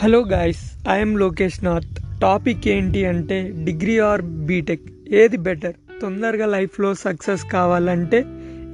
[0.00, 4.80] Hello guys I'm Lokesh Nath topic ఏంటి అంటే degree or BTech.
[5.08, 5.72] ఏది బెటర్
[6.02, 8.24] తొందరగా లైఫ్లో సక్సెస్ కావాలంటే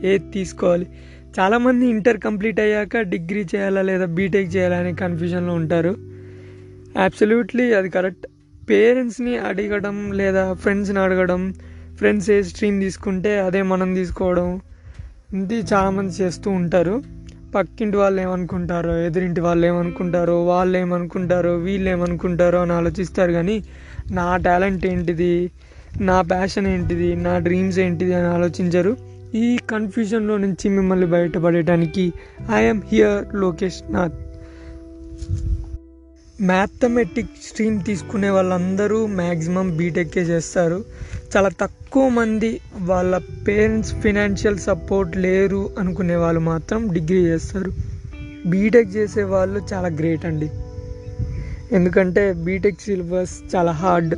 [0.04, 0.86] ఏది తీసుకోవాలి?
[1.40, 5.96] చాలామంది ఇంటర్ కంప్లీట్ అయ్యాక డిగ్రీ చేయాలా లేదా బీటెక్ చేయాలా అనే కన్ఫ్యూజన్లో ఉంటారు.
[7.04, 8.26] అబ్సల్యూట్లీ అది కరెక్ట్
[8.70, 11.54] పేరెంట్స్ని అడగడం లేదా ఫ్రెండ్స్ని అడగడం
[11.96, 14.60] ఫ్రెండ్స్ ఏ స్ట్రీమ్ తీసుకుంటే అదే మనం తీసుకోవడం
[15.34, 17.23] ఇది చాలామంది చేస్తూ ఉంటారు.
[17.54, 23.64] పక్కింటి వాళ్ళు ఏమనుకుంటారో ఎదురింటి వాళ్ళు ఏమనుకుంటారో వాళ్ళు ఏమనుకుంటారో వీళ్ళు ఏమనుకుంటారో అని ఆలోచిస్తారు కానీ
[24.10, 25.50] నా టాలెంట్ ఏంటిది?
[26.00, 27.16] నా ప్యాషన్ ఏంటిది?
[27.16, 28.96] నా డ్రీమ్స్ ఏంటిది అని ఆలోచించరు.
[29.34, 32.12] ఈ కన్ఫ్యూజన్లో నుంచి మిమ్మల్ని బయటపడేయడానికి
[32.54, 34.14] I'm here Lokesh Nath.
[36.40, 40.84] Mathematic stream తీసుకునే వాళ్ళందరూ మ్యాక్సిమం బీటెక్కే చేస్తారు.
[41.36, 47.72] చాలా తక్కువ మంది వాళ్ళ పేరెంట్స్ ఫినాన్షియల్ సపోర్ట్ లేరు అనుకునే వాళ్ళు మాత్రం డిగ్రీ చేస్తారు.
[48.46, 50.50] బీటెక్ చేసే వాళ్ళు చాలా గ్రేట్ అండి.
[51.72, 54.14] ఎందుకంటే బీటెక్ సిలబస్ చాలా హార్డ్.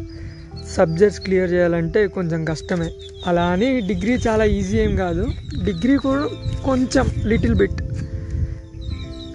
[0.71, 2.91] సబ్జెక్ట్స్ క్లియర్ చేయాలంటే కొంచెం కష్టమే.
[3.27, 5.27] అలా అని డిగ్రీ చాలా ఈజీ ఏం కాదు.
[5.65, 6.29] డిగ్రీ కూడా
[6.65, 7.83] కొంచెం లిటిల్ బిట్.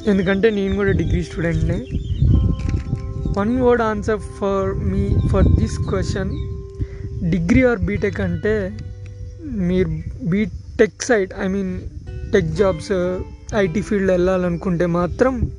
[0.07, 1.85] ఎందుకంటే నేను కూడా degree స్టూడెంట్నే.
[3.37, 6.50] One word answer for me for this question
[7.29, 8.77] degree or BTech అంటే
[9.43, 9.89] మీరు
[10.25, 11.81] BTech side I mean
[12.33, 13.19] tech jobs
[13.55, 15.51] IT field వెళ్ళాలనుకుంటే మాత్రం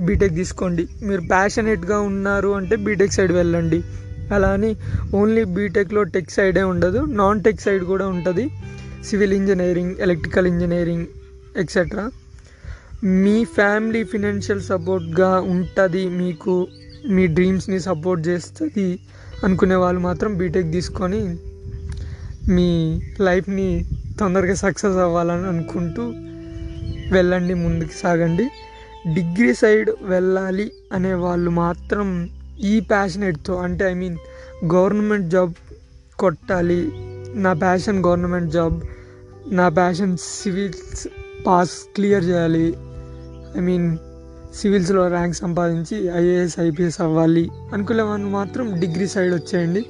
[0.00, 0.88] బీటెక్ తీసుకోండి.
[1.02, 3.82] మీరు ప్యాషనేట్గా ఉన్నారు అంటే బీటెక్ సైడ్ వెళ్ళండి.
[4.34, 4.76] అలా అని
[5.14, 8.50] ఓన్లీ బీటెక్లో టెక్ సైడే ఉండదు నాన్ టెక్ సైడ్ కూడా ఉంటుంది.
[9.04, 11.06] Civil engineering electrical engineering
[11.56, 12.10] etcetera
[13.04, 16.66] మీ ఫ్యామిలీ ఫినాన్షియల్ సపోర్ట్గా ఉంటుంది మీకు
[17.08, 18.98] మీ డ్రీమ్స్ని సపోర్ట్ చేస్తుంది.
[19.46, 21.36] అనుకునే వాళ్ళు మాత్రం బీటెక్ తీసుకొని
[22.48, 23.84] మీ లైఫ్ని
[24.20, 26.02] తొందరగా సక్సెస్ అవ్వాలని అనుకుంటూ
[27.12, 28.48] వెళ్ళండి ముందుకు సాగండి.
[29.14, 32.30] డిగ్రీ సైడ్ వెళ్ళాలి అనే వాళ్ళు మాత్రం
[32.60, 34.16] ఈ ప్యాషనేట్తో అంటే ఐ మీన్
[34.64, 35.52] గవర్నమెంట్ జాబ్
[36.18, 36.90] కొట్టాలి
[37.34, 38.80] నా ప్యాషన్ గవర్నమెంట్ జాబ్
[39.46, 41.08] నా ప్యాషన్ సివిల్స్
[41.46, 42.74] పాస్ క్లియర్ చేయాలి.
[43.56, 43.98] ఐ మీన్
[44.54, 47.50] సివిల్స్లో ర్యాంక్ సంపాదించి ఐఏఎస్ ఐపీఎస్ అవ్వాలి.
[47.72, 49.86] అనుకునే వాళ్ళు మాత్రం డిగ్రీ సైడ్ వచ్చేయండి.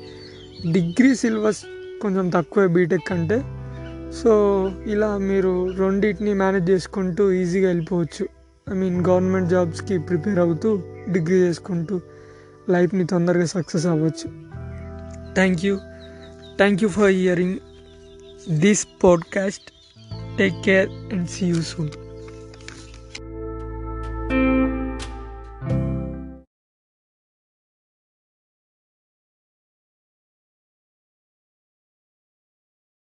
[0.72, 1.64] డిగ్రీ సిలబస్
[2.02, 3.42] కొంచెం తక్కువే బీటెక్ అంటే.
[4.22, 8.28] సో ఇలా మీరు రెండింటిని మేనేజ్ చేసుకుంటూ ఈజీగా వెళ్ళిపోవచ్చు.
[8.70, 12.00] ఐ మీన్ గవర్నమెంట్ జాబ్స్కి ప్రిపేర్ అవుతూ డిగ్రీ చేసుకుంటూ
[12.70, 14.30] లైఫ్ని తొందరగా సక్సెస్ అవ్వచ్చు.
[15.34, 15.76] Thank you.
[16.56, 17.54] Thank you for hearing
[18.50, 19.72] this podcast.
[20.38, 21.88] Take care and see you soon.